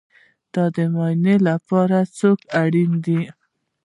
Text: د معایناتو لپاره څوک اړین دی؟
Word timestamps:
د 0.75 0.77
معایناتو 0.93 1.45
لپاره 1.49 1.97
څوک 2.19 2.39
اړین 2.61 2.91
دی؟ 3.05 3.21